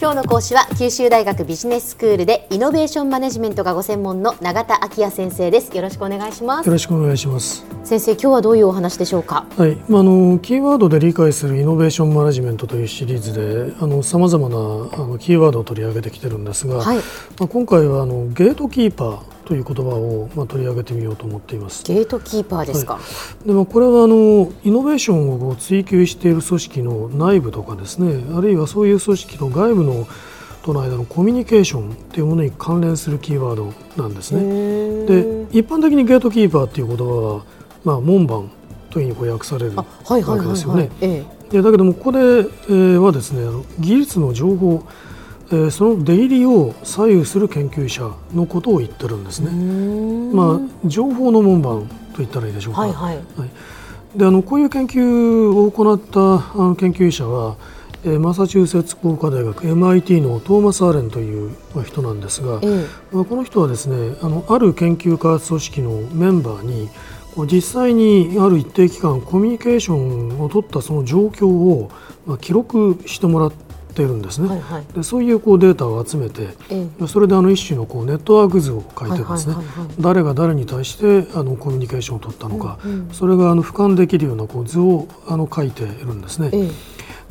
[0.00, 5.76] 今日の講師は九州大学ビジネススクールでイノベーションマネジメントがご専門の永田昭也先生です。
[5.76, 6.66] よろしくお願いします。
[6.66, 7.66] よろしくお願いします。
[7.84, 9.44] 先生今日はどういうお話でしょうか？
[9.58, 9.76] はい。
[9.90, 17.02] まああのキーワードで理解するイノベーションマネジメントというシリーズであの様々なあのキーワードを取り上げてきてるんですが、はい、ま
[17.40, 21.82] あ今回はあのゲートキーパーという言葉をまあ取り上げてみようと思っています。
[21.82, 23.00] ゲートキーパーですか、は
[23.44, 30.06] い、でもこれはあのイノベーションを追求している組織の内部とかですねあるいはそういう組織の外部の
[30.62, 34.40] との間のコミュニケーションというものに関連するキーワードなんですね。
[35.06, 37.04] で一般的にゲートキーパーという言葉
[37.38, 37.44] は、
[37.82, 38.52] まあ、門番
[38.90, 40.90] というふうに訳されるわけですよね。
[41.50, 43.42] だけどもここで、えー、はですね
[43.80, 44.86] 技術の情報
[45.52, 49.50] えー、その出入りを左右する研究者のことを言ってるんですね。
[50.32, 52.82] まあ、情報の門番と言ったらいいでしょうか。
[52.82, 53.20] はいはいは
[54.14, 57.56] い、であのこういう研究を行ったあの研究者は、
[58.04, 62.60] えマサチューセッツ工科大学 MIT のトーマス・アレンという人なんですが、
[63.12, 66.88] まあ、この人はですねあのある研究開発組織のメンバーに
[67.46, 71.90] 実際にある一定期間コミュニケーションを取ったその状況を、
[72.24, 73.69] まあ、記録してもらって
[74.02, 76.48] いるんですね、はいはい、でそういうこうデータを集めて、
[77.06, 79.54] それであの一種のこうネットワーク図を書いてですね、
[79.98, 86.50] 誰が誰に対してあのコミュニケーションを取ったのか、うんうん、それがあの俯瞰できるようなこう図をあの書いているんですね。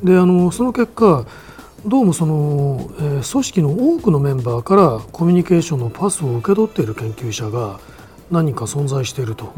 [0.04, 1.26] であのその結果
[1.86, 7.80] どうもその、えー、組織の多くのメンバーからコミュニケーションのパスを受け取っている研究者が
[8.30, 9.54] 何か存在していると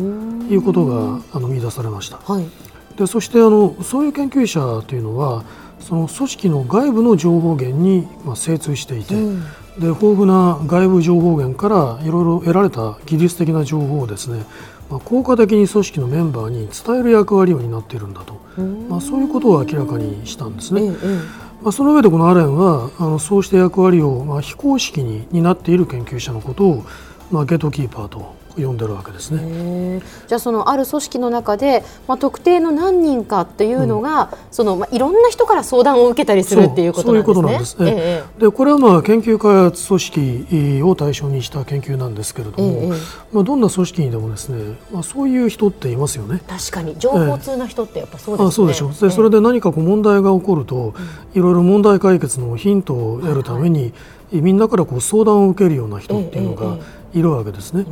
[0.49, 2.17] いうことがあの見出されました。
[2.17, 2.45] はい、
[2.95, 5.43] でそしてあのそういう研究者というのは
[5.81, 9.41] その組織の外部の情報源に、まあ、精通していて、うん、
[9.79, 14.45] で豊富な外部情報源からいろいろ得られた技術的な情報をですね
[14.91, 18.41] まあ、効果的に組織のメンバーに伝える役割を担っているんだと、
[18.89, 20.91] まあ、そういうことを明らかにしたんですね。
[21.61, 26.85] まあ、その上でこのアレンはあのそうした役割をまあ非公式に担っている研究者のことを、
[27.31, 30.01] まあ、ゲートキーパーと呼んでるわけですね。
[30.27, 37.33] じゃあそのある組織の中で、まあ、特定の何人かっていうのが、うん、そのまあ、いろんな人から相談を受けたりするっていうことなんですね。
[37.33, 37.93] そういうことなんですね。
[37.95, 42.89] ええ、でこれはまあ研究開発組織を対象にした研究なんですけれども、え、
[43.31, 46.41] まあ、どんな組織にでもですね、まあ、そういう人っていますよね。
[46.47, 48.47] 確かに情報通な人ってやっぱそうですね。
[48.47, 48.93] あそうでしょう。
[48.93, 50.93] でそれで何かこう問題が起こると、
[51.33, 53.93] いろいろ問題解決のヒントを得るために、はいはい
[54.39, 56.79] みんなからこう相談を受けるような人っていうのがい
[57.19, 57.85] るわけですね。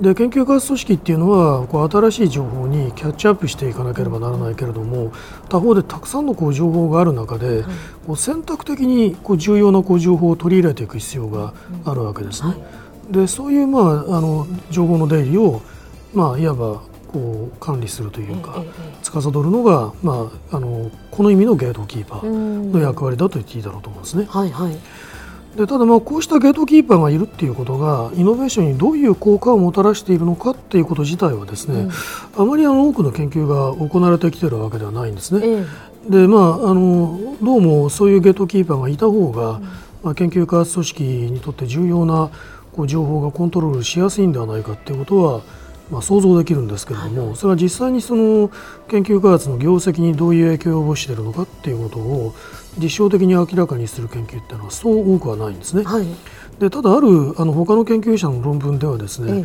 [0.00, 5.12] で研究開発組織っていうのはこう新しい情報にキャッチアップしていかなければならないけれども
[5.48, 7.64] 他方でたくさんのこう情報がある中で、
[8.06, 11.54] こう選択的にこう重要なこう情報を取り入れていく必要が
[11.84, 12.54] あるわけですね。
[13.10, 15.62] でそういう、まあ、あの情報の出入りを、
[16.12, 18.62] まあ、いわばこう管理するというか、
[19.02, 24.26] 司るのが、まあ、あのこの意味のゲートキーパーの役割だと言っていいだろうと思いますね。
[24.28, 24.76] はいはい
[25.56, 31.90] でただまあこうしたゲートキーパーがいるっていうことがイノベーションにどういう効果をもたらしているのかっていうこと自体はですね、うん、
[32.42, 35.64] あまりあの多くの研究が行われてきているわけではないんですね。
[36.08, 39.62] でまああのどうもそういうゲートキーパーがいた方が、うん、
[40.02, 42.30] まあ、研究開発組織にとって重要な
[42.72, 45.42] こう情報がコントロールしやすいんではないかっていうことは
[45.90, 48.50] まあ、想像できるんですけれども、それは実際にその
[48.88, 52.34] 研究開発の業績にどういう影響を及ぼしているのかっていうことを
[52.78, 55.82] 実証的に明らかにする研究っていうのはそう多くはないんですね。
[55.84, 56.06] はい、
[56.58, 59.44] でただあるあの他の研究者の論文ではですね、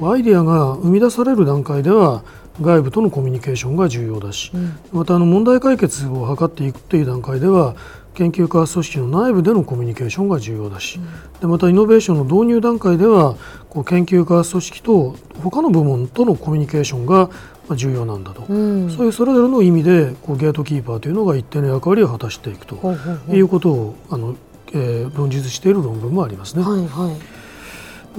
[0.00, 2.22] えアイデアが生み出される段階では
[2.60, 7.76] 外部とのコミュニケーションが重要だし、うん、またあの問題解決を図っていくという段階では
[8.18, 13.36] 研究開発組織の内部でのコミュニケーションが重要だし、うん、でまたイノベーションの導入段階では
[13.70, 17.30] こう研究開発組織と他の部門とのコミュニケーションが
[17.76, 22.76] 重要なんだと、うん、そういうそれぞれの意味でこうゲートキーパーというのが一定の役割を果たしていくと
[23.30, 24.36] いうことをあの、
[24.72, 26.64] えー、論述している論文もありますね。
[26.64, 27.38] はいはい。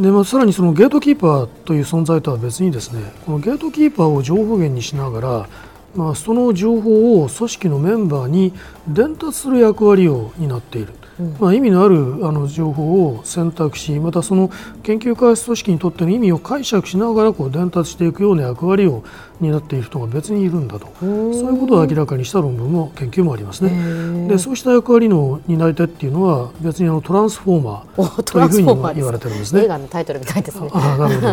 [0.02, 5.50] でまあ、さらにそのゲートキーパーという存在とは別にですねこのゲートキーパーを情報源にしながら
[5.96, 8.54] まあ、その情報を組織のメンバーに
[8.88, 11.96] 伝達する役割を担っている、うん、まあ、意味のある
[12.28, 14.52] あの情報を選択しまたその
[14.84, 19.04] 研究開発組織にとっての意味を解釈しながらこう伝達していくような役割を
[19.42, 20.88] 担っている人が別にいるんだと。
[21.00, 24.28] そういうことを明らかにした論文も研究もありますね。
[24.28, 29.64] でそうした役割の担い手っていうのは別にあのトランスフォーマーというふうに言われてるんですね。
[29.64, 30.70] 映画のタイトルみたいですね。
[30.74, 31.28] あなるほど、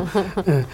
[0.46, 0.66] えー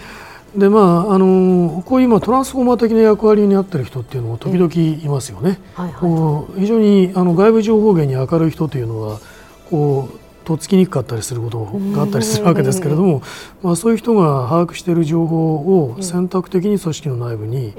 [0.55, 4.71] でまあ、あのこういう今トランスフォーマー的な役割になっている人っていうのも時々
[5.03, 5.59] いますよね。
[5.73, 9.19] はいはい、非常にあの外部情報源に明るい人というのは
[9.71, 13.23] こうとっつきにくかったりすることがあったりするわけですけれども、
[13.61, 17.73] まあ、そういう人が把握している情報を選択的に組織の内部に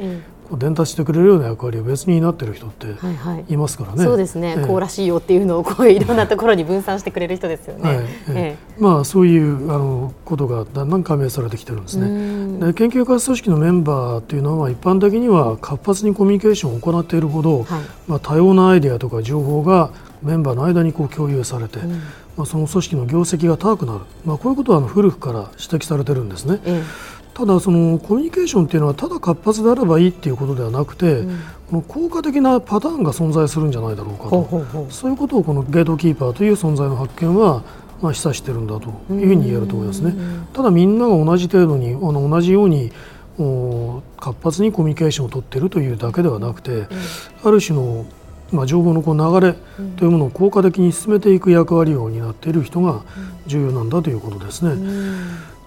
[0.56, 2.86] 伝達してくれるような役割を別に担っている人って
[3.48, 8.06] いますからね、はいはい、そうですね、えー、こうらしいよっていうのをこういろんなところに分散してくれる人ですよね、はい。
[8.28, 12.06] えー、まあ、そういうあのことがだんだん加盟されてきてるんですね
[12.66, 19.90] で研究開発組織のメンバーというのは一般的には活発にコミュニケーションを行っているほど、はい、まあ、多様なアイデアとか情報が
[20.22, 21.90] メンバーの間にこう共有されて、うん、
[22.36, 26.60] まあ、その組織の業績が高くなる、まあ、こういうことは古くから指摘されてるんですね。
[27.34, 31.38] ただそのコミュニケーションっていうのはただ活発であればいいっていうことではなくて、うん、
[31.68, 34.86] この効果的なパターンが存在するんじゃないだろうかと。
[34.88, 37.64] そういうことをこのゲートキーパーという存在の発見は
[38.00, 40.14] まあ示唆してるんだというふうに言えると思いますね。
[40.52, 42.92] ただみんなが同じ程度にあの同じように
[43.36, 46.88] 活発にコミュニケーションを取っているというだけではなくて、うん、
[47.44, 48.06] ある種の
[48.52, 49.54] まあ、情報のこう流れ
[49.96, 53.02] というものを効果的に進めていく役割を担っている人が
[53.46, 54.76] 重要なんだということですね。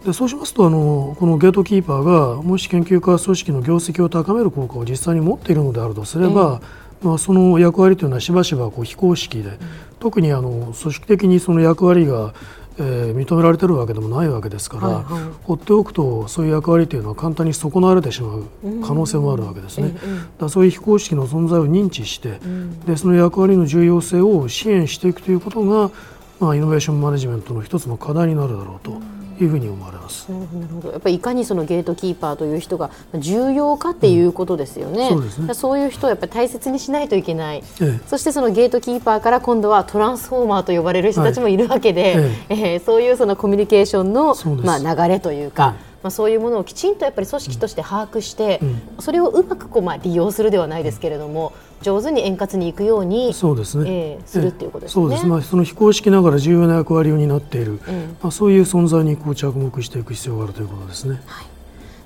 [0.05, 6.61] でそうしますとあのこのゲートキーパーがもし研究開発組織の業績を高める効果を実際に持っているのであるとすれば、
[7.01, 9.57] まあ、その役割というのはしばしばこう非公式で、
[9.99, 12.33] 特にあの組織的にその役割が
[12.79, 18.45] えー、認められているわけでもないわけですから、はいはい、放っておくとそういう役割というのは簡単に損なわれてしまう
[18.85, 19.97] 可能性もあるわけですね。
[20.39, 22.39] だそういう非公式の存在を認知して、
[22.85, 25.89] でその役割の重要性を支援していくということが、
[26.39, 29.01] まあ、イノベーションマネジメントの一つの課題になるだろうと。
[29.39, 30.31] いうふうに思われます。
[30.31, 30.91] なるほど。
[30.91, 35.09] やっぱりいかにそのゲートキーパーという人が重要かっていうことですよね。
[35.09, 35.53] うん、そうですね。
[35.53, 37.57] そういう人をやっぱり大切にしないといけない。
[37.57, 42.19] ええ、そしてそのゲートキーパーから今度はトランスフォーマーと呼ばれる人たちもいるわけで、はい、え
[42.49, 45.75] ええー、そういうそのコミュニケーションのまあ流れというか。
[46.03, 54.93] まあ、そういうものをきちんとやっぱり組織として把握して、うん、それをうまくこうまあ利用するではないですけれども、上手に円滑にいくようにそうですね、えー、するっていうことですね。
[54.93, 55.25] そうです。
[55.25, 61.21] まあその非公式ながら重要な役割を担っている、うん、まあそういう存在にこう着目していく必要があるということですね。
[61.25, 61.45] はい。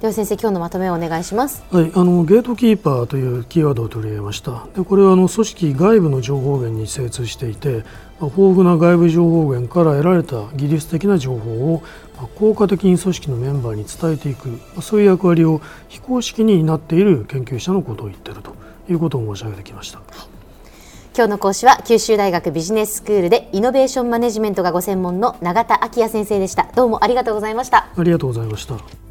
[0.01, 1.63] では先生今日のまとめをお願いします。
[1.69, 4.65] はい、あのゲートキーパーというキーワードを取り入れました。
[4.75, 7.83] でこれはあの組織外部の情報源に精通していて、
[8.19, 11.83] まあ、豊富な外部情報源から得られた技術的な情報を
[12.21, 15.59] まあ、効果的に組織のメンバーに伝えていく、まあ、そういう役割を
[15.89, 18.53] 非公式になっている研究者のことを言っていると
[18.91, 20.01] いうことを申し上げてきました。
[21.13, 26.71] 今日の講師は九州大学ビジネススクールでイノベーションマネジメントがご専門の永田昭也先生でした。
[26.73, 27.89] どうもありがとうございました。
[27.95, 29.10] ありがとうございました